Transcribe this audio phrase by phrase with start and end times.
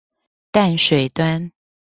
[0.51, 1.51] 淡水端